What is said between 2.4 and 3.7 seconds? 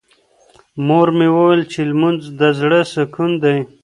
زړه سکون دی.